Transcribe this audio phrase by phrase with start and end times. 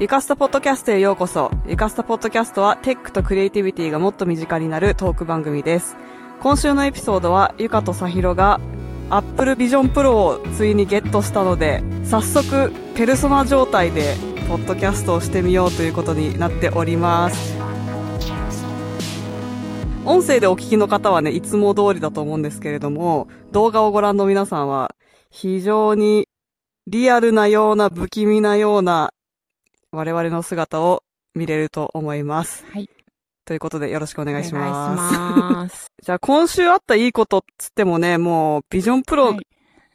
[0.00, 1.52] ゆかすたポッドキャストへようこそ。
[1.68, 5.96] ゆかすたポッドキャストはテックとクリエイティビティがもっと身近になるトーク番組です。
[6.40, 8.60] 今週のエピソードはゆかとさひろが
[9.08, 14.16] Apple Vision Pro をついにゲットしたので、早速ペルソナ状態で
[14.48, 17.56] ポッドキャストをしてみようということになっております。
[20.04, 24.92] 音声でお聞きの方はね、いつも通りだと思うんですけれども、動画をご覧の皆さんは
[25.30, 26.26] 非常に
[26.88, 29.13] リアルなような不気味なような
[29.94, 31.02] 我々の姿を
[31.34, 32.64] 見れると思います。
[32.72, 32.88] はい。
[33.44, 35.16] ということでよろしくお願いしおます。
[35.16, 35.86] 願いします。
[36.02, 39.46] じゃあ今週あったいいことっつってもね、もうビジョンプロはい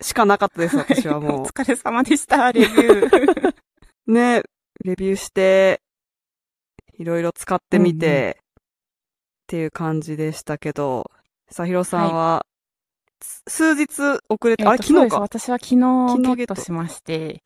[0.02, 3.49] しかなかったです、私は おも疲れ様でした、レビュー。
[3.49, 3.55] う。
[4.12, 4.43] ね、
[4.85, 5.81] レビューして、
[6.98, 8.35] いろいろ使ってみて、うんうんっ
[9.49, 11.09] ていう感じでしたけど、
[11.49, 12.45] さひろさんは、
[13.20, 15.20] つ数日遅れて、あれえっとそうです昨日か？
[15.21, 15.76] 私は昨日
[16.35, 17.41] ゲットしまして、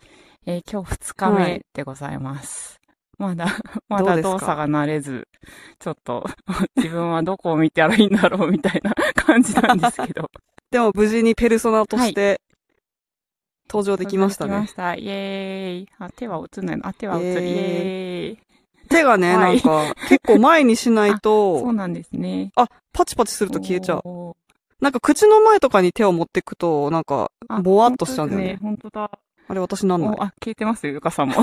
[0.45, 2.79] えー今日2日はい目でございます。
[3.17, 3.45] まだ、
[3.88, 4.29] ま どうですか？
[4.29, 5.27] だ動作が慣れず、
[5.79, 6.25] ちょっと、
[6.75, 10.30] 自分はどこを見たらいいんだろうみたいな感じなんですけど。
[10.71, 12.41] でも無事にペルソナとして、
[13.69, 14.67] 登場できましたねできま。
[14.67, 14.95] した。
[14.95, 15.89] イエーイ。
[15.99, 17.41] あ、手は映んないのあ、手は映る。
[17.45, 18.88] イエーイ。
[18.89, 22.52] 手がね、はいなんか、結構前にしないそとう、なんですね。
[22.55, 24.36] あ、パチパチすると消えちゃう。
[24.81, 28.59] なんか口の前とかに手を持ってくと、なんか、あぼわっとしちゃうんだよね。
[28.61, 29.08] 本当ね。
[29.47, 30.88] あれ私なんなあ、消えてます？
[30.88, 31.36] よ、ゆかさんも。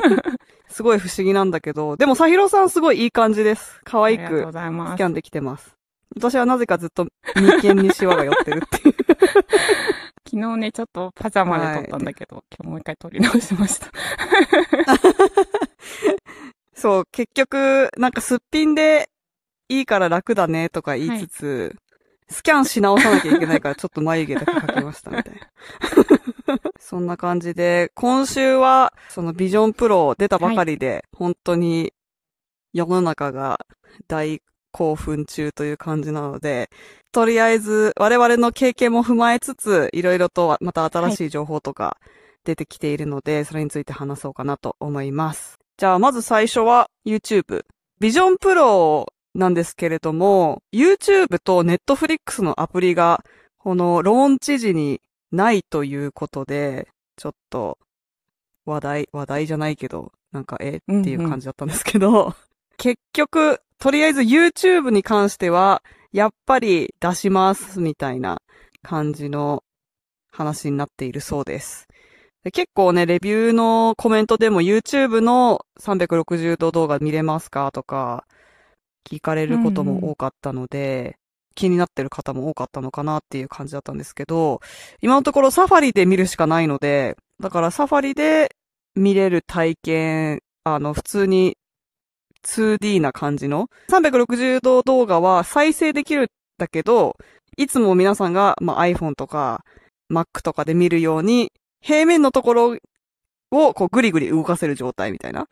[0.68, 3.80] すごい不思議なんだけど、でもさひろさんすごいいい感じです。
[3.84, 4.58] 可愛くスキ。
[4.58, 5.76] ャンできてます。
[6.16, 8.94] 私はなぜかずっと眉間にシワが寄ってるっていう。
[10.26, 13.88] 昨日ね、ちょっとパジャマで撮ったんだけど、今日もう一回撮り直しました。
[16.74, 19.10] そう、結局、なんかすっぴんで
[19.68, 21.76] いいから楽だねとか言いつつ、
[22.28, 25.40] スキャンし直さなきゃいけないからちょっと眉毛だけ描きましたみたいな。
[26.78, 31.92] そんな感じで、今週はそのビジョンプロ出たばかりで、本当に
[32.72, 33.66] 世の中が
[34.08, 36.70] 大興奮中という感じなので、
[37.12, 41.98] とりあえず我々の経験も踏まえつつ、いろいろとまた新しい情報とか
[42.44, 45.58] 出てきているので、それについて話そうかなと思います。
[45.76, 47.64] じゃあまず最初は YouTube。
[48.00, 53.24] ビジョンプロなんですけれども、YouTube と Netflix のアプリが、
[53.58, 55.00] このローンチ時に
[55.32, 57.78] ないということで、ちょっと
[58.64, 62.34] 話題、話題じゃないけど、なんかえっていう感じだったんですけど、
[62.76, 68.40] 結局、とりあえず YouTube に関しては、やっぱり出しますみたいな
[68.82, 69.64] 感じの
[70.30, 71.88] 話になっているそうです。
[72.44, 78.26] で結構ね、レビューのコメントでも YouTube の360度動画見れますかとか、
[79.04, 81.16] 聞かれることも多かったので、
[81.54, 84.60] 気になってる方も多かったのかなっていう感じだったんですけど、
[85.00, 88.54] 今のところサファリで見るしかないので、だからサファリで
[88.94, 91.56] 見れる体験、あの、普通に
[92.44, 96.26] 2D な感じの、360度動画は再生できるん
[96.58, 97.16] だけど、
[97.56, 99.64] いつも皆さんが、まあ、iPhone とか
[100.10, 102.78] Mac とかで見るように、平面のところ
[103.50, 105.46] をこうグリグリ動かせる状態みたいな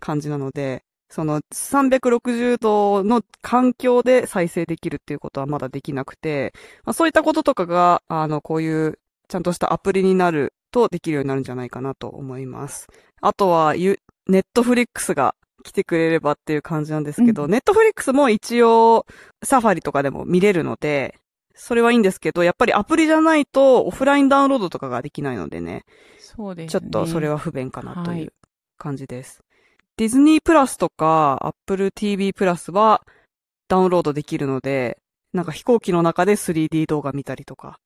[0.00, 6.52] 感じなので、その360度の環境で再生できるっていうことはまだできなくて、
[6.84, 12.88] まあ、そういったこととかが、あの、こういうちゃんとしたアプリになるとできるようになるんじゃないかなと思います。
[13.20, 19.06] あとは、ゆネットフリックスが来てくれればっていう感じなんですけど、うネットフリックスも一応
[19.42, 21.16] サファリとかでも見れるので、
[21.54, 25.84] それはいいんですけど、やっぱりアプリじゃないとオフラインダウンロードとかができないのでね、
[26.18, 26.80] そうですね。
[26.80, 28.32] ちょっとそれは不便かなとはいいう
[28.76, 29.42] 感じです。
[29.98, 33.00] ディズニープラスとか Apple TV プラスは
[33.66, 34.98] ダウンロードできるので、
[35.32, 37.78] なんか飛行機の中で 3D 動画見たりとか、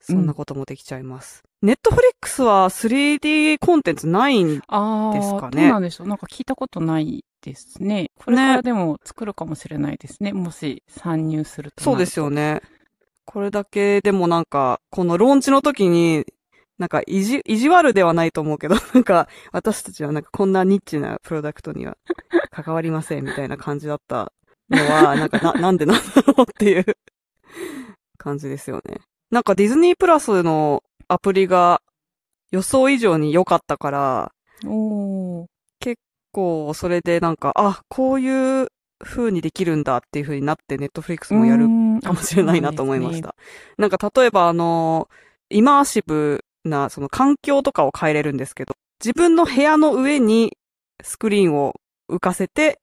[0.00, 1.42] そんなこともできちゃいます。
[1.62, 6.06] ネットフリックスは 3D コンテンツないんですかねどうなんでしょう。
[6.06, 8.10] なんか聞いたことないですね。
[8.18, 10.34] これからでも作るかもしれないですね。
[10.34, 11.84] もし参入するとなると。
[11.84, 12.60] そうですよね。
[13.24, 16.26] これだけでもなんか、このローンチの時に、
[16.78, 21.96] なんか意地、意地悪ではないと思うけど、 なんか私たちはなんかこんなニッチなプロダクトには
[22.50, 24.32] 関わりませんみたいな感じだった
[24.70, 26.84] のは、 なんかな、なんでなんだろうっていう
[28.16, 29.00] 感じですよね。
[29.30, 31.82] なんかディズニープラスのアプリが
[32.50, 34.32] 予想以上に良かったから、
[34.66, 35.46] おー。
[36.32, 38.68] こう、それでなんか、あ、こういう
[39.00, 41.66] 風にできるんだっていう風になってネットフリックスもやる
[42.02, 43.22] かもしれないなと思いまし。
[43.22, 43.34] た。
[43.76, 45.08] なんか例えばあの、
[45.50, 50.56] イマーシブなその環境とかを変えれるんですけど、自分の部屋の上に
[51.02, 51.74] スクリーンを
[52.10, 52.80] 浮かせて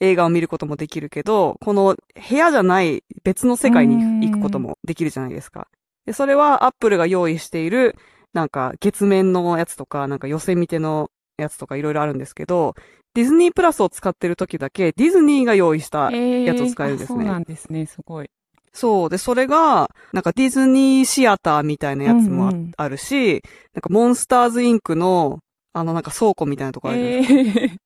[0.00, 1.96] 映画を見ることもできるけど、この
[2.28, 5.68] 部屋じゃない別の世界に行くこともできるじゃないですか。
[6.06, 7.96] で、それはアップルが用意している
[8.32, 12.74] なんか月面のやつとか、なんか寄せ見てのやつとかいろいろあるんですけど、
[13.14, 18.30] ディズニープラスを使ってる時だけ、ディズニーが用意した、やつを使えるんですねえーあそうなんですね、すごい。
[18.72, 19.10] そう。
[19.10, 22.90] で、それが、なんかディズニーシアターみたいなやつもあ,、うんうん。
[22.90, 23.42] るし、
[23.74, 25.40] なんかモンスターズインクの、
[25.74, 27.60] あのなんか倉庫みたいなとこあるじゃないですか。
[27.60, 27.76] えー。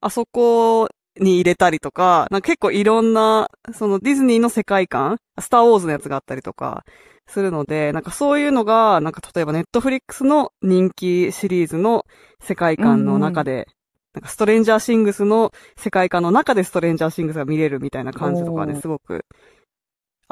[0.00, 0.88] あそこ
[1.18, 6.84] に入れたりとか、なんか結構いろんな、そのディズニーの世界観、スターウォーズのやつがあったりとか、
[7.26, 12.04] するので、なんかそういうのが、なんか例えばネットフリックスの人気シリーズの
[12.40, 13.66] 世界観の中で、
[14.12, 19.24] なんかストレンジャーシングスの世界観の中でストレンジャーシングスが見れるみたいな感じとかね、すごく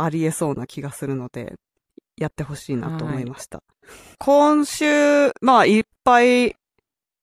[0.04, 1.54] ありえそうな気がするので、
[2.16, 3.62] やってほしいなと思いました。
[4.19, 6.56] 今週、まあいっぱい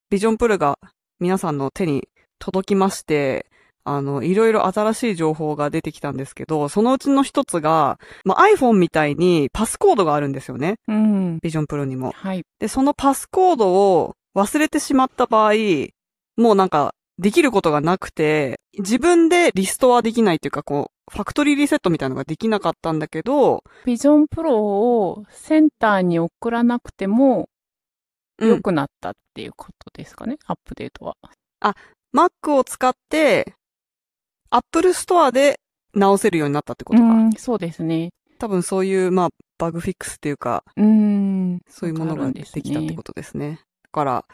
[0.10, 0.78] ビジョンプルが
[1.20, 2.08] 皆さんの手に
[2.40, 3.46] 届きまして、
[3.84, 10.76] あの、いろいろ新しい情報が出てきたんですけど、そのうちの一つが、まあ、iPhone みたいにパスコードがあるんですよね。
[10.88, 11.40] うん。
[11.42, 12.12] ビジョンプロにも。
[12.12, 12.44] はい。
[12.60, 15.54] で、そのパスコードを忘れてしまった場合、
[16.38, 27.50] もうなんか、できることがなくて、自分でリストはできないっていうか、こう、ファクトリーリセットみたいなのができなかったんだけど、ビジョンプロをセンターに送らなくても
[28.40, 31.16] うん良くなったっていうことですかね、アップデートは。
[32.14, 33.54] Mac を使って、
[34.50, 35.60] Apple Store で
[35.94, 37.06] 直せるようになったってことか。
[37.06, 38.10] うん、そうですね。
[38.40, 41.60] 多分そういう、まあ、バグフィックスっていうか、うん。
[41.70, 43.60] そういうものができたってことですね。
[43.84, 44.26] だから、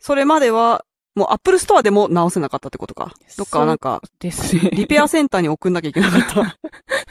[0.00, 0.84] それまでは、
[1.18, 3.12] もう Apple Store でも直せなかったってことか。
[3.36, 4.70] どっかなんか、ですね。
[4.72, 6.56] リペアセンターに送んなきゃいけなかった。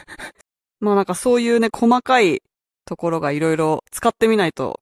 [0.80, 2.42] まあなんかそういうね、細かい
[2.86, 4.80] ところがいろいろ使ってみないと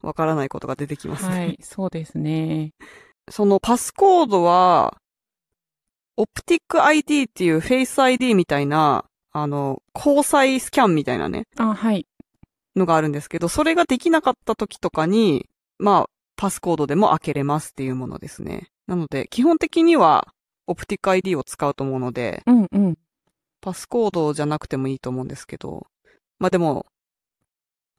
[0.00, 1.36] わからないことが出てきますね。
[1.36, 2.70] はい、そうですね。
[3.28, 4.96] そのパスコードは、
[6.16, 12.06] オプティック ID っていうフェイス ID みたいな、あの、交際スキャンみたいなね、あ、はい。
[12.76, 15.48] のがあるんですけど、それができなかった時とかに、
[15.78, 18.70] まあ、パスコードでも開けれますっていうものですね。
[18.86, 20.28] なので、基本的には、
[20.68, 22.98] オプティック ID を使うと思うので、うんうん。
[23.60, 25.88] パスコードじゃなくてもいいと思うんですけど、
[26.38, 26.86] まあでも、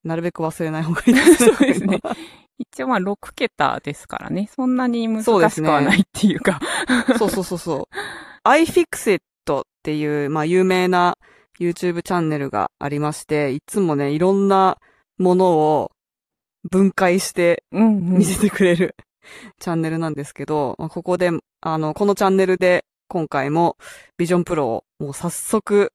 [0.05, 1.51] なるべく忘れない方がいいですね。
[1.51, 1.99] そうですね
[2.57, 4.49] 一応まあ6桁ですからね。
[4.55, 6.61] そんなに難しくそうですねはないっていうか。
[7.17, 8.47] そうそうそうそう。
[8.47, 11.17] iFixit っていう、まあ有名な
[11.59, 14.77] YouTube チャンネルがありまして、いつもね、いろんな
[15.17, 15.91] ものを
[16.63, 18.25] 分解してうんうん見。
[18.25, 18.95] せてくれる、
[19.59, 23.77] チャンネルなんですけど、まあここで、あの、このチャンネルで今回も
[24.17, 25.93] ビジョンプロをもう早速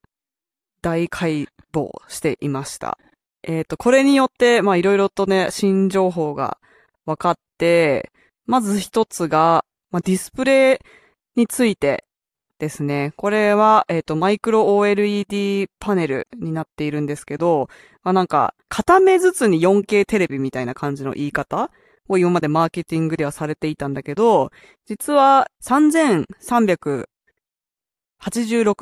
[0.83, 2.99] 大解剖していました。
[3.43, 6.59] えっ、と、これによって、まあいろいろとね、新情報が
[7.05, 8.11] 分かって、
[8.47, 10.81] まず一つが、まあディスプレ
[11.37, 12.05] イについて
[12.59, 13.13] ですね。
[13.17, 17.69] これは、えっ、と、マイクロ OLED パネルになっているんですけど、
[18.03, 21.71] まあなんか、片目ずつに 4K テレビみたいな感じの言い方
[22.09, 24.51] を今までマーケティングではされていたんだけど、
[24.87, 27.07] 実は3386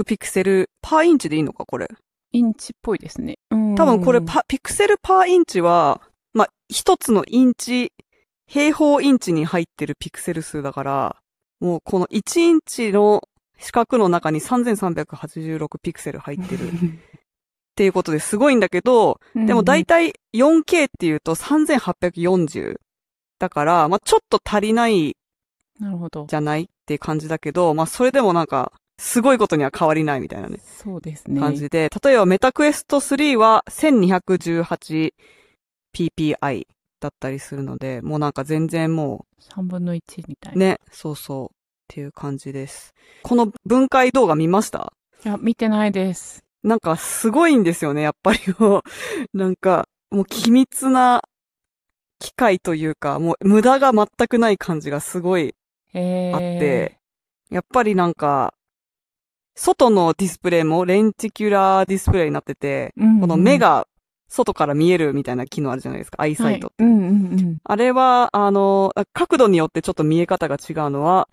[0.05, 1.89] ピクセルパーインチでいいのかこれ？
[2.33, 3.39] インチっぽいですね。
[3.51, 6.03] うん多分これパ、ピクセルパーインチは、
[6.35, 7.93] まあ、一つのインチ、
[8.47, 11.17] 平方インチに入ってるピクセル数だから、
[11.61, 13.23] もうこの1インチの
[13.63, 16.71] 四角の中に3386ピクセル入ってるっ
[17.77, 22.77] ていうことですごいんだけど、でも大体 4K っていうと3840
[23.39, 25.17] だから、まあ、ちょっと足りない
[25.81, 26.27] なるほど。
[26.29, 31.41] じゃないっていう感じだけど、まあ、それでもなんか、すごいことには変わりないみたいなね、そうですね。
[31.41, 36.67] 感じで、例えばメタクエスト3は 1218ppi
[37.01, 40.67] だったりするので、もうなんか全然も3分の1みたいうな。
[40.67, 41.57] ね、そうそう
[41.93, 42.95] っていう感じです。
[43.23, 44.95] この分解動画見ました？
[45.27, 46.43] いや、見てないです。
[46.63, 48.83] なんかすごいんですよね、やっぱりもう。
[49.37, 51.23] なんか、もう緻密な
[52.19, 55.55] 機械というか、もう無駄が全くない感じがすごい
[55.93, 56.97] えー、あって、
[57.51, 58.55] やっぱりなんか、
[59.55, 63.87] 外のディスプレイもレンティキュラーディスプレイになってて、うんうんこの目が
[64.29, 66.83] 外から見えるみたいな機能あるじゃないですか、アイサイトって。
[66.83, 67.59] はい、うんうんうん。
[67.63, 71.29] あれは、あの、角度によってちょっと見え方が違うのは、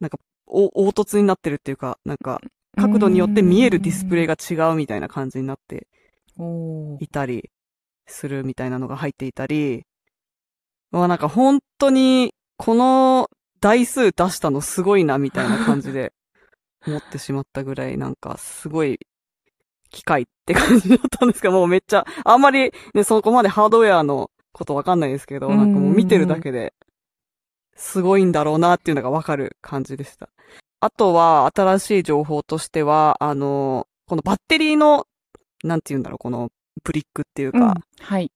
[0.00, 2.40] なんか、お凹凸になってるっていうか、なんか、
[2.76, 5.88] 角度によって見えるディスプレイが違うみたいな感じになって
[7.00, 7.50] いたり
[8.06, 9.84] するみたいなのが入っていたり、
[10.90, 13.28] まあなんか本当にこの
[13.60, 16.12] 台数出したのすごいなみたいな感じで
[16.86, 18.98] 思ってしまったぐらいなんかすごい
[19.90, 26.74] 機械って感じだったんですけど、もうめっちゃ、あんまりね、そこまでハードウェアのことわかんないですけど、なんかもう見てるだけで、
[27.76, 30.28] すごいんだろうなっていうのがわかる感じでした。
[30.80, 35.06] あとは、新しい情報としては、あの、このバッテリーの、
[35.62, 36.50] なんて言うんだろう、この
[36.84, 38.30] ブリックっていうか、うんはい。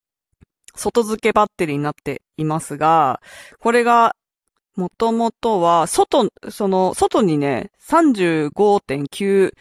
[0.74, 3.20] 外付けバッテリーになっていますが、
[3.58, 4.14] これが
[4.76, 9.52] もともとは、外、その、外にね、35.9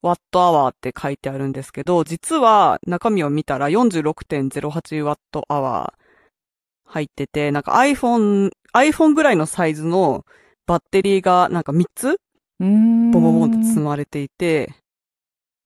[0.00, 10.24] ワットアワーって書いてあるんですけど、実は中身を見たら46.08ワットアワー入ってて、なんか iPhone、iPhone ぐらいのサイズの
[10.66, 13.10] バッテリーがなんか3つうーん。
[13.10, 14.74] ボンボンボンって積まれていて、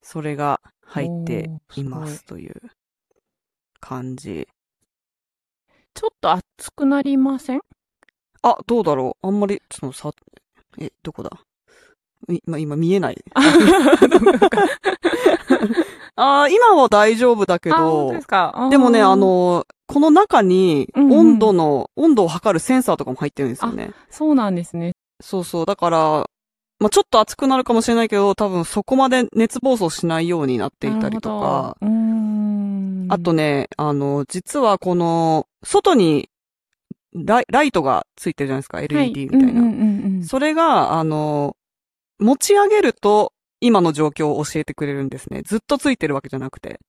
[0.02, 2.54] それが入っていますという
[3.80, 4.46] 感じ。
[5.94, 7.60] ちょっと熱くなりません？
[8.42, 10.10] あ、どうだろうあんまり、ちょっとさ、
[10.78, 11.30] え、どこだ？
[12.28, 13.24] い今、今見えない。
[13.34, 13.40] あ
[16.44, 18.12] ー今は大丈夫だけど当
[18.70, 23.90] ででもね、あ、の、この中にうんうん温度の、温度を測るセンサーとかも入ってるんですよね。
[24.10, 24.92] そうなんですね。
[25.20, 25.66] そうそう。
[25.66, 26.30] だから、
[26.78, 31.76] まあ、ちょっと熱くなるかもしれないけど、多分そこまで熱暴走しないようになっていたりとか。
[33.10, 36.28] あとね、あの、実はこの、外に
[37.14, 39.46] ライライトがついてるじゃないですか、はい LED みたいな。
[39.48, 41.56] うんうんうんうんそれが、あの、
[42.18, 45.42] 持ち上げると、今の状況を教えてくれるんですね。
[45.42, 46.80] ずっとついてるわけじゃなくて。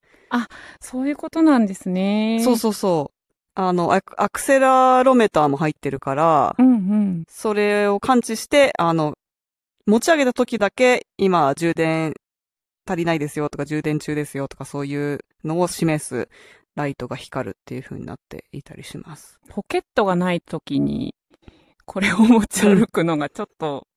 [0.80, 2.40] そういうことなんですね。
[2.44, 3.20] そうそうそう。
[3.54, 7.24] あの、アクセラロメーターも入ってるから、うんうん。
[7.28, 9.14] それを感知して、あの、
[9.86, 12.14] 持ち上げた時だけ、今、充電
[12.86, 16.28] 足りないですよとか、充電中ですよとか、そういうのを示す
[16.76, 19.38] ライトが光るっていう風になっていたりします。
[19.48, 21.14] ポケットがないときに、
[21.84, 23.88] これを持ち歩くのがちょっと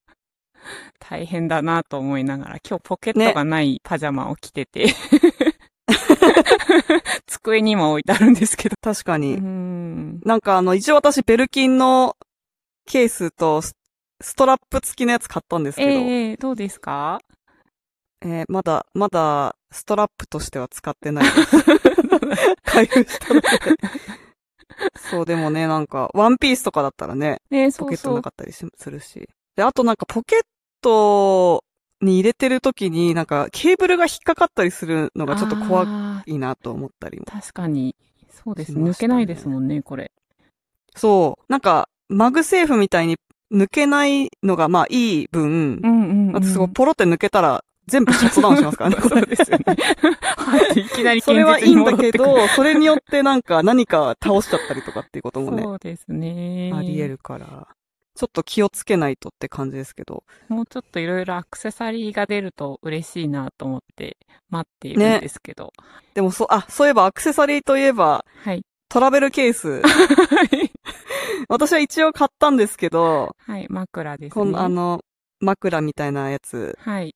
[0.98, 4.86] 大変だなと思いながら、今日ポケットがないパジャマを着てて、
[7.44, 8.74] 机にも置いてあるんですけど。
[8.74, 9.34] う確かに。
[9.36, 10.20] ん。
[10.24, 12.16] なんかあの、一応私、ベルキンの
[12.86, 13.74] ケースとス
[14.20, 17.20] ストラップ付きのやつ買ったんですけど、ええどうですか？
[18.22, 21.56] えーまだ、まだ、ストラップとしては使ってないです。
[22.64, 23.48] 開封したので。
[24.96, 29.28] そう、でもね、なんか、ワンピースとかだったらね、ねそうそうポケットなかったりしするし。
[29.56, 30.42] で、あとなんか、ポケッ
[30.80, 31.62] ト
[32.04, 37.26] に入れてる時に、なんか、ケーブルが引っかかったりするのがちょっと怖いなと思ったりも。
[37.26, 37.96] 確かに。
[38.30, 38.90] そうですね。
[38.90, 40.12] 抜けないですもんね、これ。
[40.94, 43.16] そう、なんか、マグセーフみたいに
[43.52, 46.36] 抜けないのが、まあ、いい分、うんうん、うん。
[46.36, 48.96] あとすごいポロって抜けたら、全部シャットダウンしますからね。
[48.96, 49.64] こ そうれですよね。
[49.66, 50.80] はい。
[50.80, 56.72] いきなりそれはいいんだけど、それによってなんか何か倒しちゃったりとかっていうこともね、そうですね。
[56.74, 57.68] あり得るから、
[58.14, 60.22] ちょっと気をつけないとって感じですけど。
[60.48, 64.16] もうちょっといろいろアクセサリーが出ると嬉しいなと思って
[64.50, 65.72] 待っているんですけど。
[66.14, 68.64] でもそう、あ、そういえばアクセサリーといえば、はい。
[68.88, 69.82] トラベルケース。
[71.48, 74.30] 私は一応買ったんですけど、はい、枕ですね。
[74.30, 75.00] このあの、
[75.40, 77.14] 枕みたいなやつ、はい。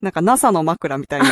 [0.00, 1.26] なんか NASA の枕みたいな、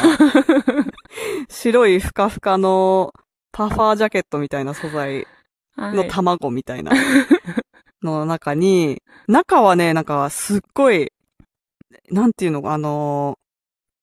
[1.48, 3.12] 白いふかふかの
[3.52, 5.26] パファージャケットみたいな素材
[5.76, 6.92] はいの卵みたいな
[8.02, 11.12] の中に、中はね、なんかすっごい、
[12.10, 13.38] なんていうの、あの、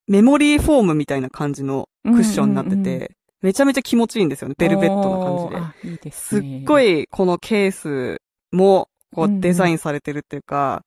[0.08, 3.08] メモリーフォームみたいな感じのクッションになってて、うんうんうん
[3.42, 4.56] めちゃめちゃ気持ちいいんですよね。
[4.58, 5.92] ベルベットな感じで。
[5.92, 6.60] いいですすね。
[6.60, 10.84] っごい、このケースも、こうデザインされてるっていうか、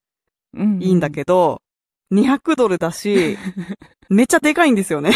[0.55, 1.63] うんうんいいんだけど、
[2.13, 3.39] 200ドルだし、
[4.11, 5.13] めっちゃでかいんですよね。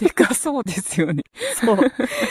[0.00, 1.24] でかそうですよね。
[1.60, 1.76] そう。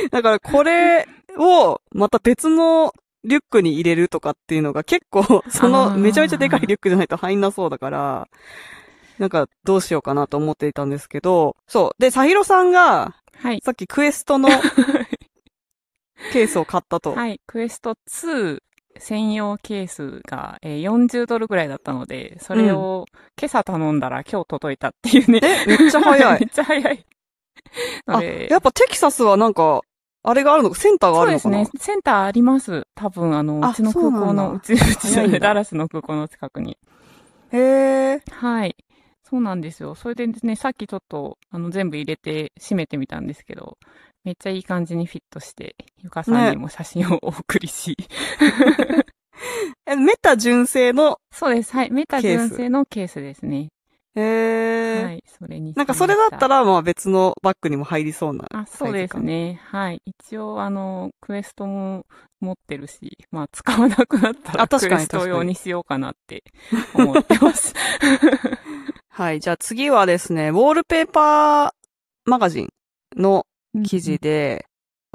[0.10, 1.08] だからこれ
[1.38, 2.94] を、また別の
[3.28, 8.28] リュックに入れるとかっていうのが結構、 そあのーめちゃめちゃでかいリュックじゃないと入んなそうだから、
[9.20, 12.02] なんかどうしようかなと思っていたんですけど、そう。
[12.02, 13.62] で、サヒロさんが、はい。
[13.64, 14.50] さっきクエストの
[16.34, 17.14] ケースを買ったと。
[17.14, 17.40] はい。
[17.46, 18.60] クエスト2
[19.00, 23.06] 専用ケースが、えー40ドルぐらいだったので、それを
[23.40, 25.40] 今朝頼んだら今日届いたっていうね。
[25.44, 26.44] え、めっちゃ早めい。
[26.46, 27.06] っちゃ早い。
[28.08, 29.82] のあ、でやっぱテキサスはなんか、
[30.24, 30.70] あれがあるの？
[30.70, 31.58] か、センターがあそうるのかな？
[31.60, 31.80] ですね。
[31.80, 32.88] センターあります。
[32.96, 36.78] 多分、あの、あうちの空港の、そうち、うちじゃない、早いんだダラスの空港の近くに。
[37.52, 38.22] へえ。
[38.32, 38.76] はい。
[39.24, 39.96] そうなんですよ。
[39.96, 43.78] それでですね、さっきちょっと、あの、全部入れて閉めてみたんですけど、
[44.24, 47.96] めっちゃいい感じにフィットして、ゆかさんにも写真をお送りし。
[49.86, 51.74] え、メタ純正の、そうです。
[51.74, 51.92] はい。
[51.92, 53.70] メタ純正のケースですね。
[54.18, 55.04] へえ。
[55.04, 55.24] はい。
[55.28, 58.46] それにしなんかそれだった、ら、まあ別のバッグにも入りそうな。
[58.52, 59.62] あ、そうですね。
[59.66, 60.02] はい。
[60.06, 62.06] 一応、あの、クエストも
[62.42, 66.44] 持ってるし、まあ、使わなくなったら、あ確かにクエスト用にしようかなって
[66.96, 67.76] 思ってます。
[69.10, 69.40] はい。
[69.40, 71.72] じゃあ次はですね、ウォールペーパー
[72.26, 72.70] マガジン
[73.16, 73.46] の
[73.86, 74.66] 記事で、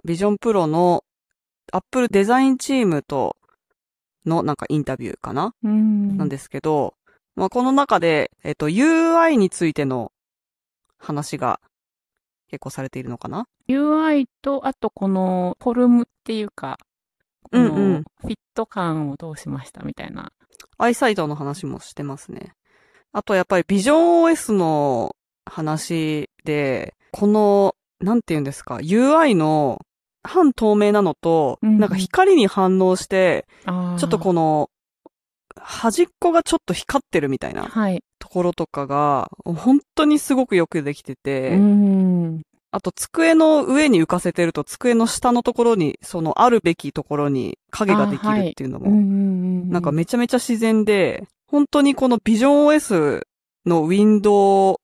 [0.05, 1.05] ビジョンプロの
[1.73, 3.37] アップルデザインチームと
[4.27, 6.17] のなんかインタビューかな、うん。
[6.17, 6.95] なんですけど、
[7.35, 10.13] まあこの中で、えっと UI についての
[10.99, 11.61] 話が
[12.49, 16.79] 結構されているのかな？UI と、あとこのフォルムっていうか、
[17.51, 17.75] このうん。
[17.75, 20.31] うんフィット感をどうしましたみたいな。
[20.79, 22.53] アイサイトの話もしてますね。
[23.13, 29.81] あとやっぱりビジョン OS の話で、この、なんて言うんですか、UI の
[30.23, 34.71] 半透明なのと、うんなんか光に反応して、ちょっとこの、
[35.57, 38.03] 端っこがちょっと光ってるみたいなはい。
[38.19, 42.43] ところとかが、本当にすごくよくできてて、うん。
[42.71, 48.91] あと机の上に浮かせてると机の下のところに、そのあるべきところに影ができるっていうのも。
[49.71, 53.23] なんかめちゃめちゃ自然で、本当にこのビジョン OS
[53.67, 54.77] のウィンドウ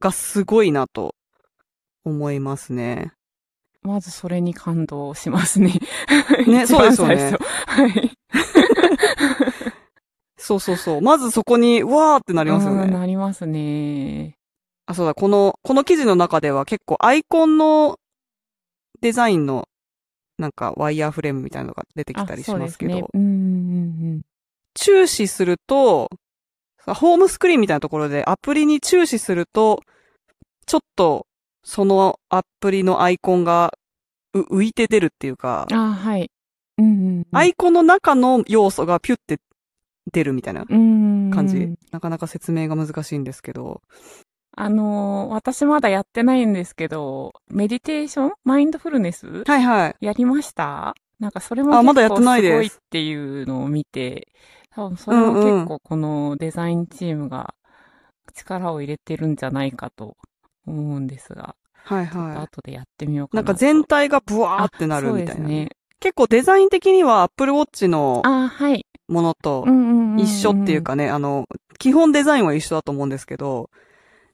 [0.00, 1.14] がすごいなと
[2.04, 3.12] 思いますね。
[3.82, 5.80] まずそれに感動しますね。
[6.46, 7.36] ね そうですよね
[7.66, 8.12] はい。
[10.42, 11.00] そうそうそう。
[11.00, 12.88] まずそこに、わーってなりますようんね。
[12.88, 14.36] なりますね。
[14.86, 17.98] あ、そうだ、この、この記事の中では結構アイコンの
[19.00, 19.68] デザインの
[20.38, 23.08] なんかワイヤーフレームみたいなのが出てきたりしますけど、あそうですね。
[23.14, 23.26] うんう
[24.18, 24.22] ん
[24.74, 26.08] 注視すると、
[26.86, 29.82] ホームスクリーンみたいなところでアプリに注視すると、
[30.66, 31.26] ちょっと
[31.62, 33.74] そのアプリのアイコンが
[34.32, 36.30] う浮いて出るっていうかうん。、あはい。
[36.78, 37.26] うんうんうん。
[37.32, 39.38] アイコンの中の要素がピュって
[40.12, 41.30] 出るみたいなうん。
[41.30, 41.74] 感じ。
[41.90, 43.82] なかなか説明が難しいんですけど。
[44.54, 48.32] あのー私まだやってないんですけど、メディテーション？
[48.44, 49.44] マインドフルネス？
[49.44, 49.96] はいはい。
[50.04, 50.94] やりました？
[51.20, 54.28] なんかそれもあまだやって結構ないですすごいっていうのを見て、
[54.74, 57.54] 多分それも結構このデザインチームが
[58.34, 60.16] 力を入れてるんじゃないかと
[60.66, 61.54] 思うんですが、
[61.84, 63.36] はいは後でやってみようい。
[63.36, 63.54] なんか。
[63.54, 65.32] 全体がブワーってなるみたいな。
[65.32, 65.70] あそうですね。
[65.98, 68.84] 結構デザイン的には Apple Watch のあはい。
[69.12, 69.64] ものと
[70.18, 70.82] 一緒っていう。
[70.82, 71.46] かね、あの、
[71.78, 73.70] 基本デザインは一緒だと思うんですけど、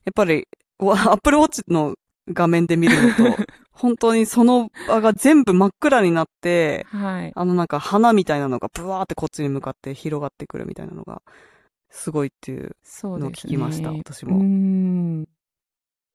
[0.04, 1.96] やっぱり、わ Apple Watch の
[2.28, 3.36] 画面で見るのと、
[3.72, 7.32] 本当にその場が全部真っ暗になって、はい。
[7.34, 11.22] あのなんか花みたいなのがブワーってこっちに向かって広がってくるみたいなのが、
[11.90, 13.30] すごいっていうのを。
[13.30, 15.26] 聞きました、私うも。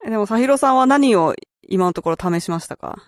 [0.04, 3.02] でも、さひろさんは何を今のところ試しましたか？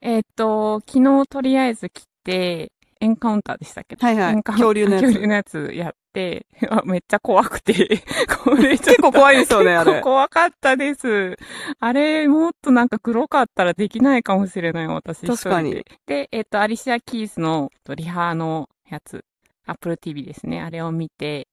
[0.00, 2.70] えっと、昨日とりあえず来て、
[3.00, 3.96] エンカウンターでしたっけ？
[3.96, 8.02] はいはい恐竜のやつ恐竜のやつやって、 あめっちゃ怖くて、
[8.44, 9.92] これ結構怖いですよね、 あれ。
[9.92, 11.36] 結構怖かったです。
[11.80, 15.26] あれ、もっとなんか黒かったらできないかもしれない、私。
[15.26, 15.84] 確かにで。
[16.06, 19.24] で、えっと、アリシア・キースのとリハのやつ、
[19.66, 20.60] Apple TV ですね。
[20.62, 21.48] あれを見て、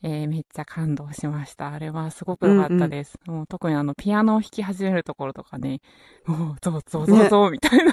[0.00, 1.72] えーめっちゃ感動しました。
[1.72, 3.18] あれはすごく良かったです。
[3.26, 5.80] もう特にあの、ピアノを弾き始めるところとかね、
[6.24, 7.92] もう、ゾウゾウゾウゾウみたいな。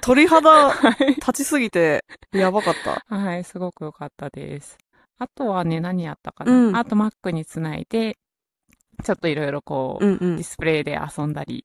[0.00, 1.14] 鳥肌はい。
[1.16, 3.04] 立ちすぎて、やばかった。
[3.14, 4.78] はい、すごく良かったです。
[5.18, 6.52] あとはね、何やったかな。
[6.52, 8.16] うんあと Mac につないで、
[9.04, 10.44] ちょっといろいろこう、うんうんディ。
[10.44, 11.64] スプレイで遊んだり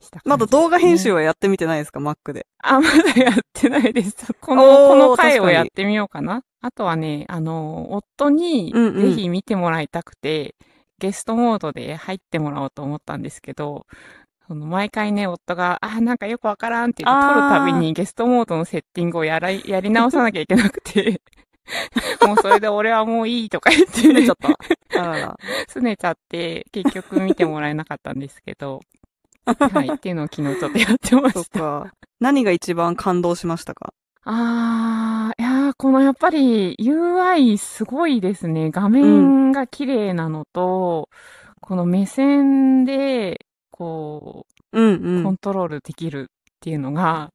[0.00, 2.46] した感じまだ動画編集ははやってみてないですか ?Mac で。
[2.62, 4.32] あ、まだやってないです。
[4.40, 6.42] この、この回をやってみようかな。
[6.60, 10.54] あとはね、あの、夫にうんうんぜひ見てもらいたくて、
[10.98, 13.86] ゲストモードで入ってもらおうと思ったんですけど、
[14.46, 21.20] その毎回ね、夫が、あ、なんかよくわからんって言って、撮るたびにゲストモードのセッティングをやらい、 やり直さなきゃいけなくて、
[22.26, 24.48] もうそれで俺はもういいとか言って、切れちゃった。
[25.00, 25.38] あらら。
[25.68, 28.80] 拗ねちゃって、結局見てもらえなかったんですけど、
[29.46, 31.60] はい、っていうのを昨日ちょっとやってまそっした。
[31.60, 31.92] か。
[32.20, 33.92] 何が一番感動しましたか？
[34.24, 38.70] あー、いやー、このやっぱり UI すごいですね。
[38.70, 41.08] 画面が綺麗なのと、
[41.60, 43.43] この目線で、
[43.76, 45.24] こうんう、うん。
[45.24, 46.24] コントロールできるっ
[46.60, 47.32] ていうのが、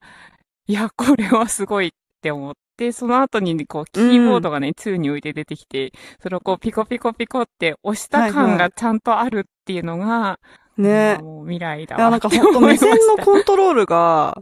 [0.68, 10.40] いや、これはすごいって思って、その後にこう、キーボードがね、2に置いて出てきて、それをこう、ピコピコピコって押したはいはい感がちゃんとあるっていうのが、
[10.78, 12.78] ねまあもう未来だいや、わなんかほんと目。
[12.78, 14.42] 線のコントロールが、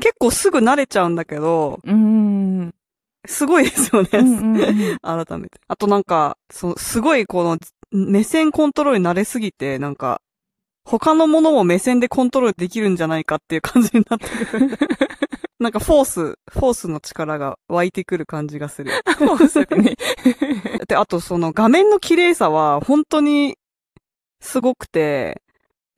[0.00, 2.74] 結構すぐ慣れちゃうんだけど、うーん。
[3.26, 4.08] すごいですよね。
[4.14, 5.60] うんうんうん 改めて。
[5.68, 7.58] あとなんか、そう、すごいこの、
[7.92, 10.20] 目線コントロールに慣れすぎて、なんか、
[10.84, 14.78] 他のものも目線でコントロールできるんじゃないかっていう感じになってくる。
[15.60, 18.92] なんかフォース、フォースの力が湧いてくる感じがする。
[19.18, 19.94] そうですね。
[20.88, 23.58] で、あとその画面の綺麗さは本当に
[24.40, 25.42] すごくて、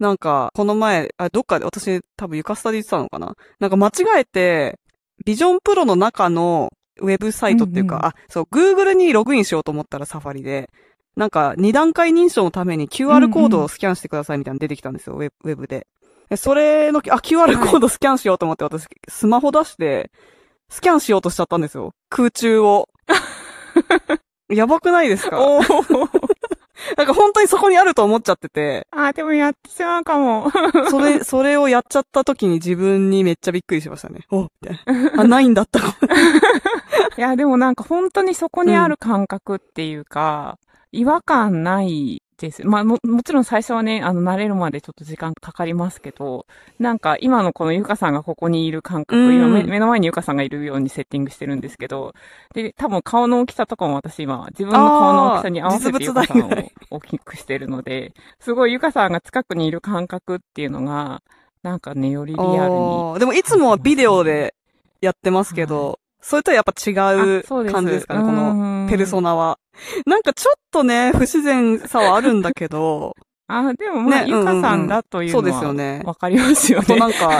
[0.00, 4.80] なんか、この前、あ、どっかで私多分床スタで言ってたのかななんか間違えて、
[5.24, 10.70] ビジョンプロの中のウェブサイトっていうか、うんうんあ、そう、Google にログインしようと思ったらサファリで、
[11.16, 15.86] なんか二段階認証のために QR コードをスキャンしてくださいみたいなの出てきたんですよ、ウェブウェブで。
[16.30, 20.10] でそれの、あ、QR コードスキャンしようと思って私、スマホ出して、
[20.70, 21.92] スキャンしようとしちゃったんですよ。
[22.08, 22.88] 空中を。
[24.48, 25.38] やばくないですか？
[26.96, 30.50] なんか本当にそこにあると思っちゃってて、あ、でもやってしまうかも。
[30.90, 34.20] それ、それをやっちゃった時に自分にめっちゃびっくりしましたね。
[34.30, 35.20] おみたいな。
[35.22, 35.78] あ、ないんだった。
[35.80, 35.82] い
[37.18, 40.58] や、でもなんか本当にそこにある感覚っていうか、
[40.92, 42.66] 違和感ないです。
[42.66, 46.46] まあも、もちろん最初はね、あの、慣れるまでちょっと時間かかりますけど、
[46.78, 52.14] なんか今のこのゆかさんがここにいる感覚、うん今目目の前にゆかさんがいるようにセッティングしてるんですけど、
[52.54, 56.50] で、多分顔の大きさとかも私今、自分の顔の大きさに合わせてゆかさんを
[56.90, 61.22] 大きくしてるので、すごいゆかさんが近くにいる感覚っていうのが、
[61.62, 63.18] なんかね、よりリアルに。
[63.20, 64.54] でもいつもはビデオで
[65.00, 66.90] やってますけど、それとはやっぱ違
[67.38, 69.58] う感じですかね、こののペルソナは。
[70.06, 73.14] なんかちょっとね、不自然さはあるんだけど、
[73.48, 76.02] あ、でもまあ、ねゆかさんだというそうのは、ですよね。
[76.04, 77.00] わかりますよあとね。
[77.00, 77.38] なんか、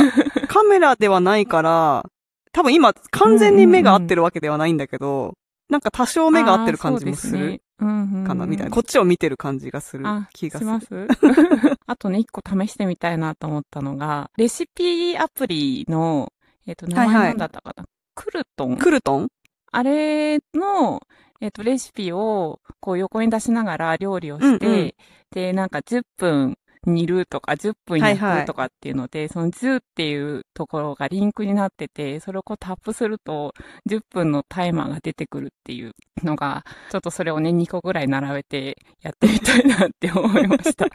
[0.48, 2.04] カメラではないから、
[2.52, 5.34] 多分今完全に目が合ってるわけではないんだけど、
[5.70, 7.86] なんか多少目が合ってる感じもするか
[8.28, 8.70] かな、みたいな。
[8.70, 10.70] ここっちを見てる感じがするあ、気がする。
[10.70, 11.08] します？
[11.86, 16.30] あとね、一個試してみたいなと思ったのが、レシピアプリの、
[16.66, 18.76] えっ、と、名前なんだったかな、クルトン。
[18.76, 19.28] クルトン？
[19.72, 21.00] あれの、
[21.42, 24.94] えっ、と、レシピを、こう横に出しながら料理をして、うんうん
[25.32, 33.54] で、なんか10分煮るとか、10分焼はいはいくとかっていうので、その10っていうところがリンクになってて、それをこうタップすると、
[33.88, 40.86] 10分のタイマーが出てくるっていうのが、ちょっとそれをね、2個ぐらい並べてやってみたいなって思いました。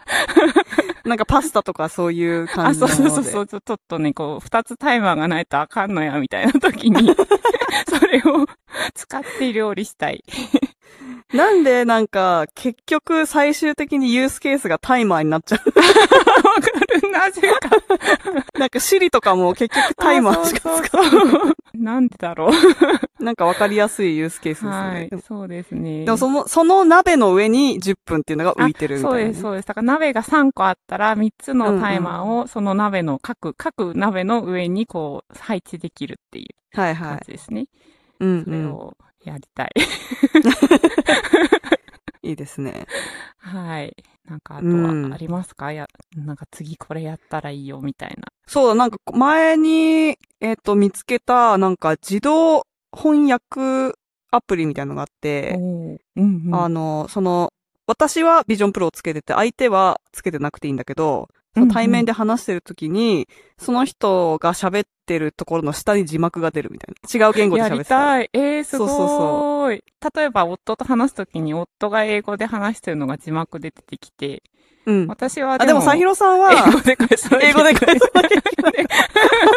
[1.03, 3.15] なんかパスタとかそういう感あ、じのそうもので。
[3.15, 7.15] そうそうそう、ちょっとね、こう、2つタイマーがないとあかんのや、みたいな時に、
[7.87, 8.45] それを
[8.93, 10.23] 使って料理したい。
[11.33, 15.71] なんでなんか、結局最終的にユースケースがタイマーになっちゃわか
[17.01, 17.69] る、なぜか。
[18.55, 18.57] う。
[18.59, 22.49] なんかシリとかも結局タイマーしか使うなんでだろう。
[22.51, 23.23] う。
[23.23, 24.71] なんかわかりやすいユースケースですね。
[24.71, 26.05] はいそうですね。
[26.05, 29.67] でもその、その鍋の上に10分っていうのが浮いてるみたいなね、そうです、そうです。
[29.67, 37.09] だから鍋が3個あったら、3つのタイマーをその鍋の各、各鍋の上にこう配置できるっていうはいはい。
[37.09, 37.65] 感じですね。
[38.19, 38.43] うん、うん。
[38.45, 39.71] それをやりたい。
[42.23, 42.85] いいですね。
[43.37, 43.95] はい。
[44.25, 48.27] なんかあとうんはありますか、や、なんか次これやったらいいよみたいな。
[48.45, 53.97] そうだ、なんか前に、えっ、と、見つけた、なんか自動翻訳
[54.31, 56.55] アプリみたいなのがあって、うんうん。
[56.55, 57.53] あの、その、
[57.85, 63.27] 私はビジョンプロをつけてて、相手はつけてなくていいんだけど、その対面で話してる時に、
[63.57, 67.27] その人が喋ってるところの下に字幕が出るみたいな。
[67.27, 67.95] 違う言語でやり喋ってた。
[67.95, 68.29] たい。
[68.33, 68.89] えー、すごーい。
[68.89, 74.43] そうそう例えば、夫と話すときに、夫が英語で話してるのが字幕で出てきて、
[74.85, 75.07] うん。
[75.07, 78.73] 私はあ、でも、さひろさんは、英語で返さなきゃ英語で返さなきゃいけない。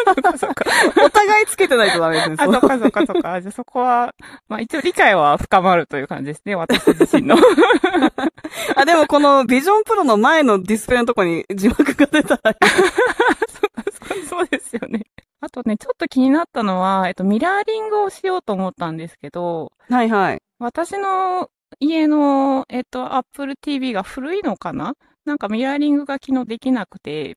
[0.05, 0.65] そっかそっか。
[1.05, 2.35] お互いつけてないとダメですね。
[2.37, 3.41] あ、そっかそっかそっか。
[3.41, 4.13] じゃあそこは、
[4.49, 7.37] まあ一応理解は深まるという感じですね、私自身の。
[8.75, 12.55] あ、でもこのビジョンプロの前のディスプレイのとこに字幕が出たら
[14.29, 15.05] そうですよね。
[15.53, 20.41] あとね、ちょっと気になったのは、えっと、ミラーリングをしようと思ったんですけど、はいはい。
[20.59, 21.49] 私の
[21.81, 24.93] 家の、えっと、Apple TV が古いのかな？
[25.25, 27.35] なんかミラーリングが昨日できなくて、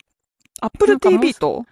[0.61, 1.65] Apple TV と？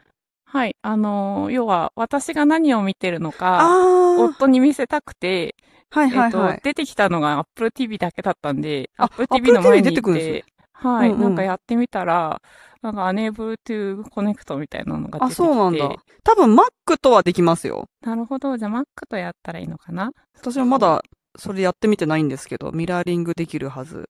[0.44, 4.18] はい、あの、要は私が何を見てるのか。
[4.18, 5.54] 夫に見せたくて、
[5.90, 6.62] はいはいはいえっと、。
[6.64, 10.44] 出てきたのが Apple TV だけだったんで、あ Apple TV の前に行って、
[10.82, 12.42] はい、うんうんなんかやってみたら、
[12.82, 15.42] なんか unable to connect みたいなのが出てきて。
[15.42, 15.94] あ、そうなんだ。
[16.24, 17.88] 多分 Mac とはできますよ。
[18.02, 18.56] なるほど。
[18.56, 20.10] じゃあ Mac とやったらいいのかな？
[20.36, 21.02] 私はまだ
[21.38, 24.08] それやってみてないんですけど、ミラーリングできるはず。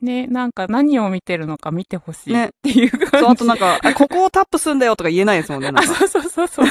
[0.00, 3.18] ね、なんか何を見てるのか見てほしいねっていう感じ。
[3.18, 5.70] そう、あとなんか、あここをタップすんだよとか言えないですもんね。
[5.70, 6.66] なあ、そうそうそうそう。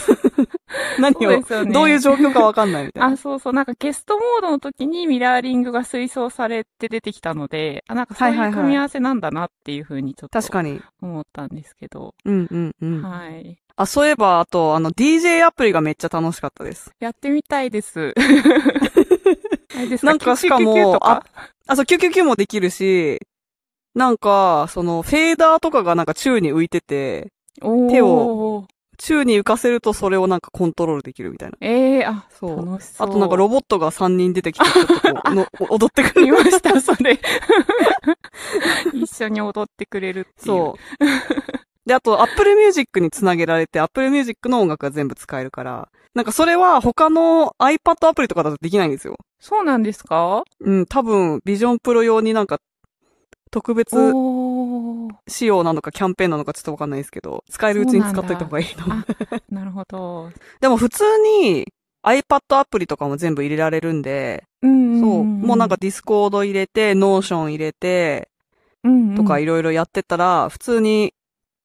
[1.00, 1.74] 何をね。
[1.74, 3.14] どういう状況かわかんないみたいな。
[3.14, 3.54] あ、そうそう。
[3.54, 10.82] なんかゲストモードの時にミラーリングが推奨されて出てきたので、あ、なんかそういうはい組み合わせなんだなっていうふうにちょっと確かに。
[11.02, 12.14] 思ったんですけど。
[12.26, 13.02] うんうんうん。
[13.02, 13.58] はい。
[13.76, 16.92] あ、そういえば、あと、あの、DJ アプリがめっちゃ楽しかったです。
[17.00, 18.14] やってみたいです。
[19.90, 21.26] ですなんかしかもキュキュキュキュとか？
[21.68, 23.20] あ、そう、999もできるし、
[23.96, 27.32] なんか、その、フェーダーとかがなんか宙に浮いてて、
[27.90, 28.66] 手を
[29.02, 31.58] 宙に浮かせるとそれをなんかコントロールできるみたいな。
[31.62, 32.66] ええあ、そう。
[32.66, 33.08] 楽しそう。
[33.08, 36.26] あとなんかロボットが3人出てきて、ちょっとこうの 踊ってくる。
[36.26, 37.20] 見ました、それ。
[38.94, 40.46] 一緒に踊ってくれるっていう。
[40.46, 41.06] そう。
[41.88, 49.18] で、あと、Apple Music につなげられて、Apapple Music の音楽が全部使えるから、なんかそれは他の iPad アプリとかだとできないんですよ。
[49.40, 50.44] そうなんですか？
[50.60, 52.60] うん、多分、ビジョンプロ用になんか、
[53.50, 53.96] 特別。
[55.28, 58.86] 仕様なのかキャンペーンなのかちょっとわかんないですけど、使えるうちに使っといた方がいいの。
[58.94, 59.06] あ、
[59.50, 60.30] なるほど。
[60.60, 61.66] でも普通に
[62.04, 65.00] iPad アプリとかも全部入れられるんで、うんんん。
[65.00, 65.24] そう。
[65.24, 68.30] もうなんか、ディスコード入れて、ノーション入れて、
[68.84, 71.14] うんうんとかいろいろやってたら、普通に、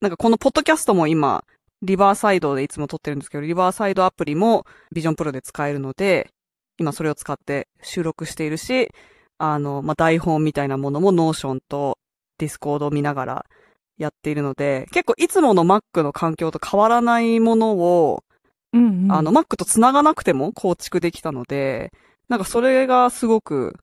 [0.00, 1.44] なんかこのポッドキャストも今、
[1.82, 6.30] リバーサイドでいつも撮ってるんですけど、リバーサイドアプリもビジョンプロで使えるので、
[6.78, 8.90] 今それを使って収録しているし、
[9.38, 11.98] あの、まあ、台本みたいなものもノーションと
[12.38, 13.46] ディスコードを見ながら
[13.98, 18.24] やっているので、結構いつもの Mac の環境と変わらないものを、
[18.72, 21.92] うんうんあの、Mac と繋がなくても構築できたので、
[22.28, 23.76] なんかそれがすごく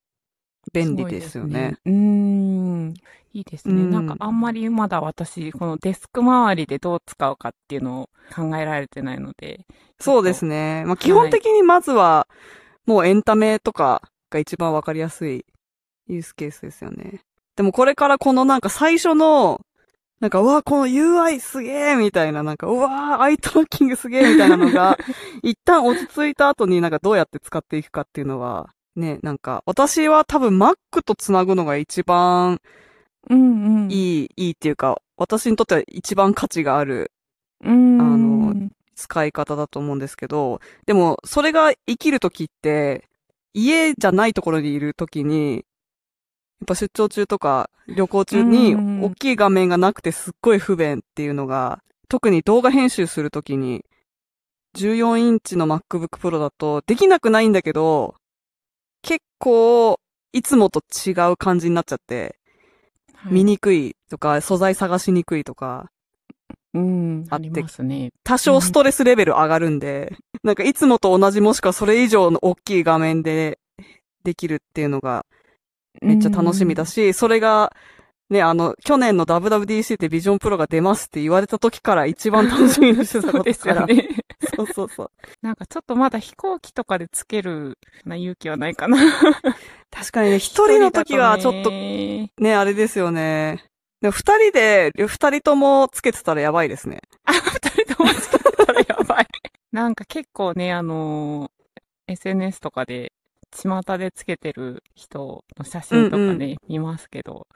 [0.73, 1.77] 便利ですよね。
[1.85, 2.93] うーん。
[3.33, 3.73] いいですね。
[3.73, 9.65] うんなんかあんまりまだ私、このデスク周りでどう使うかっていうのを考えられてないので。
[9.99, 10.83] そうですね。
[10.85, 12.27] まあ、基本的にまずは、
[12.85, 15.45] もうエンタメとかが一番わかりやすい
[16.07, 17.21] ユースケースですよね。
[17.55, 19.61] でもこれからこのなんか最初の、
[20.19, 24.97] なんか、うわ、この UI すげえみたいな、なんか、うわ、アイトラッキングすげえみたいなのが、
[25.43, 32.61] 一旦落ち着いた後になんかどうやって使っていくかっていうのは、ね、なんか、私は多分 Mac と繋ぐのが一番
[33.29, 33.91] うんうん。
[33.91, 33.95] い。
[33.95, 37.11] いい、いいっていうか、私にとっては一番価値がある
[37.63, 38.01] うん。
[38.01, 43.09] あの使い方だと思うんですけど、でも、それが生きるときって、
[43.53, 45.65] 家じゃないところにいるときに、
[46.63, 53.83] やっぱ出張中とか旅行中にうん大きい画面がなくてすっごい不便っていうのが、特に動画編集するときに、
[54.77, 58.15] 14インチの MacBook Pro だとできなくないんだけど、
[59.01, 59.99] 結構
[60.31, 62.37] いつもと違う感じになっちゃって、
[63.15, 65.89] はい見にくいとか素材探しにくいとか、
[66.73, 67.25] うん。
[67.29, 67.63] ああって。
[68.23, 73.59] 多少ストレスレベル上がるんで、なんかいつもと同じもしくはそれ以上の大きい画面で
[74.25, 75.25] できるっていうのが
[76.01, 77.73] めっちゃ楽しみだし、それが、
[78.29, 83.93] ね、あの、去年の WWDC ってビジョンプロが出ますって言われた時から一番楽しみにしてたそうですことから。
[83.93, 84.09] よね。
[84.55, 85.11] そうそうそう。
[85.41, 88.97] なんかちょっとまだ飛行機とかでつけるな勇気はないかな。
[89.91, 93.63] 確かにね、一人の時はちょっとねね、あれですよね。
[94.01, 97.01] でも二人で、二人ともつけてたらやばいですね。
[97.25, 99.27] あ、 二人ともつけてたらやばい。
[99.71, 101.49] なんか結構ね、あのー
[102.07, 103.13] SNS とかで、
[103.55, 107.47] 巷でつけてる人の写真とかね、うん見ますけど、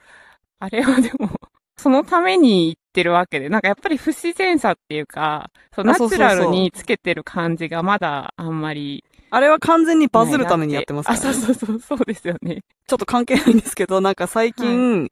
[0.60, 1.30] あれはでも、
[1.78, 12.64] そのために言ってるわけで、なんかやっぱり不自然さっていうか、そうナチュラルにつけてる感じがまだあんまりあれは完全にバズるためにやってますから、あ、そうそうそう、そうですよね。
[12.88, 15.10] ちょっと関係ないんですけど、 なんか最近、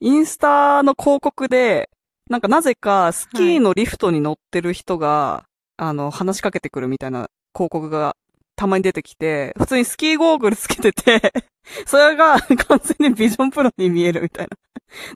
[0.00, 1.88] インスタの広告で、
[2.28, 5.44] なんかなぜかスキーのリフトに乗ってる人が、
[5.78, 8.16] あの、話しかけてくるみたいな広告が
[8.58, 11.32] たまに出てきて、普通にスキーゴーグルつけてて、
[11.86, 14.48] それが 完全にビジョンプロに見えるみたい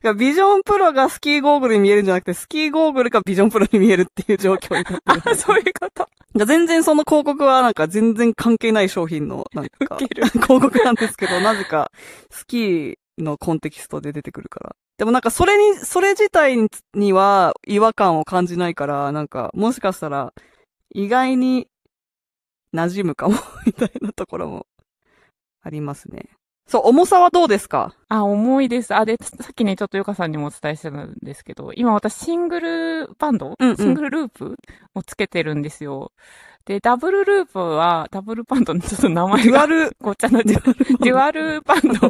[0.02, 0.14] な。
[0.14, 5.32] ビジョンプロがスキーゴーグルに見えるんじゃなくて、スキーゴーグルがビジョンプロに見えるっていう状況になってる。
[5.32, 6.06] あ、そういうこと？
[6.38, 11.90] が全然その広告はなんか全然関係ない商品のなんか広告なんですけど、なぜか
[12.30, 14.76] スキーのコンテキストで出てくるから。
[14.98, 16.56] でもなんかそれに、それ自体
[16.94, 20.32] には違和感を感じないから、なんかもしかしたら
[20.94, 21.66] 意外に
[22.74, 24.66] 馴染むかもみたいなところも
[25.62, 26.30] ありますね。
[26.66, 27.92] そう、重さはどうですか？
[28.08, 28.94] あ、重いです。
[28.94, 34.56] あ、で、さっきね、ちょっとゆかさんにもお伝えしてたんですけど、今私シングルバンド、うんうんシングルループ
[34.94, 36.12] をつけてるんですよ。
[36.64, 40.42] で、ダブルループは、ダブルバンドのちょっと名前がデュアル、ごっちゃにな。
[40.44, 42.08] デュアルバンド。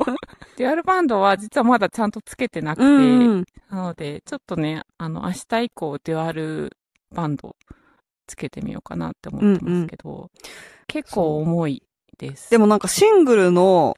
[0.59, 3.45] デュアルバンドは実はまだちゃんとつけてなくて、うんうん。
[3.71, 6.77] なので、ちょっとね、あの、明日以降、デュアル
[7.15, 7.57] バンド
[8.33, 10.31] つけてみようかなって思ってますけど、
[10.87, 11.83] 結構重い
[12.19, 12.51] です。
[12.51, 13.95] でもなんかシングルの、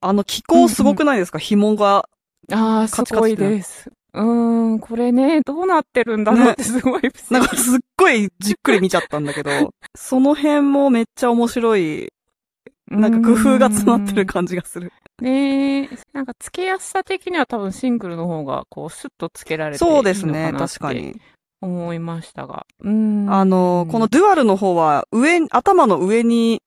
[0.00, 2.08] あの機構すごくないですか、紐が。
[2.52, 3.90] ああ、すごいです。
[4.12, 9.50] うーん、これね、どうなってるんだろうってすごい不思なんかすっごいじっくり見ちゃったんだけど、
[9.96, 12.12] その辺もめっちゃ面白い、
[12.90, 14.92] 議なんか工夫が詰まってる感じがする。
[15.20, 21.20] ねえ、なんか付けやすさ的には多分シングルの方がこうスッと付けられていいのそうかなですね、確かに。
[21.64, 22.66] 思いましたが。
[22.80, 23.32] うーん。
[23.32, 26.62] あの、このデュアルの方は上、頭の上に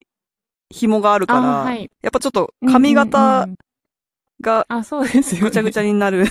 [0.70, 3.56] 紐があるから、あはいやっぱちょっと髪うんうん型うん
[4.42, 5.50] があ、そうですよ、ね。
[5.50, 6.26] ぐちゃぐちゃになる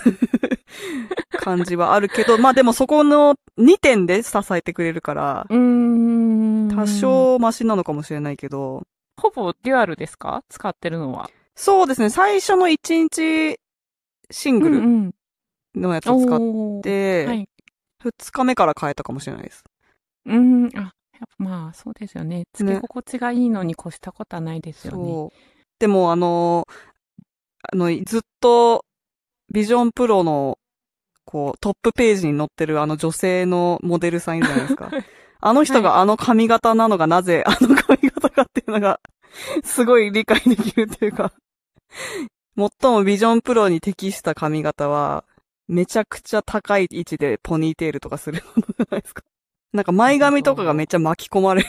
[1.42, 6.68] 感じはあるけど、まあでもそこの2点で支えてくれるから、うーん。
[6.76, 6.86] 多。
[6.86, 8.82] 少マシなのかもしれないけど、
[9.20, 10.44] ほぼデュアルですか？
[10.48, 11.30] 使ってるのは。
[11.54, 13.58] そうですね、最初の1日
[14.30, 15.14] シングルうん
[15.74, 17.48] のやつうん、を使っおーて、はい。
[18.04, 19.64] 2日目から変えたかもしれないです。
[20.26, 20.66] うん。
[20.74, 22.44] あ、やっぱまあ、そうですよね。
[22.52, 25.12] 付け心地がいいのに越したことはないですよね。
[25.12, 25.38] そう。
[25.78, 26.66] でもあの、
[27.72, 28.84] あの、ずっと、
[29.52, 30.58] ビジョンプロの、
[31.24, 34.90] こう、トップページに載ってるあの女性のモデルさんいるじゃないですか。
[35.40, 39.00] あの人があの髪型なのがなぜ あの髪型かっていうのが、
[39.64, 41.32] すごい理解できるっていうか、
[42.56, 45.24] 最もビジョンプロに適した髪型は、
[45.68, 49.22] めちゃくちゃ高い位置でポニーテールとかするものじゃないですか。
[49.72, 51.68] なんか前髪とかがめっちゃ巻き込まれる。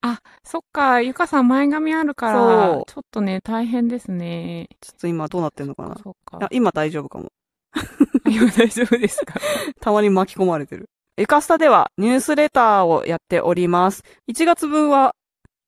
[0.00, 4.68] あ、そっか、ゆかさん前髪あるからちょっとね、大変ですね。
[4.80, 6.48] ちょっと今どうなってんのかなかあ。
[6.50, 7.32] 今大丈夫かも。
[8.30, 9.34] 今大丈夫ですか？
[9.80, 10.88] たまに巻き込まれてる。
[11.16, 14.02] ゆかスタではニュースレターをやっております。
[14.30, 15.14] 1月分は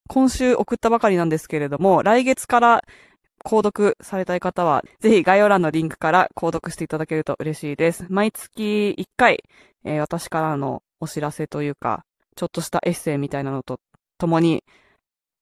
[0.08, 2.84] 今週送ったばかりなんですけれども、来月から
[3.46, 8.04] 購読されたい方は、ぜひ概要欄のリンクから購読していただけると嬉しいです。
[8.08, 9.44] 毎月1回、
[9.84, 12.04] えー私からのお知らせというか、
[12.34, 13.78] ちょっとしたエッセイみたいなのと
[14.18, 14.64] 共に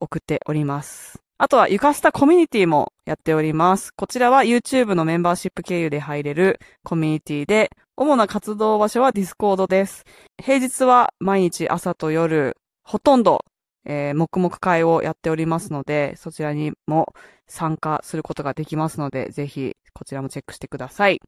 [0.00, 1.18] 送っております。
[1.38, 3.90] あとは、ゆかスタコミュニティもやっております。
[3.96, 10.04] こちらは YouTube のメンバーシップ経由で入れるコミュニティで、主な活動場所は Discord です。
[10.42, 13.44] 平日は毎日朝と夜、ほとんど、
[13.86, 17.14] えー黙々会をやっておりますので、そちらにも
[17.46, 21.20] 参加することができますので、ぜひこちらもチェックしてください。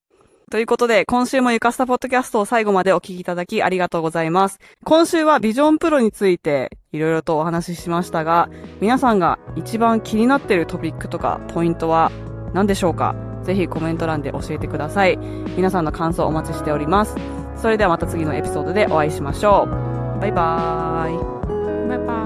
[0.49, 4.61] ということで、今週もゆかスタポッドキャストを最後までお聞きいただきありがとうございます。
[4.85, 8.49] 今週はビジョンプロについていろいろとお話ししましたが、
[8.81, 12.13] 皆さんが一番気になっているトピックとかポイントは
[12.55, 13.17] 何でしょうか？
[13.43, 15.17] ぜひコメント欄で教えてください。
[15.57, 17.17] 皆さんの感想お待ちしております。
[17.57, 20.21] それではまた次のエピソードでお会いしましょう。
[20.21, 21.89] バイバーイ。
[21.89, 22.26] バイバーイ。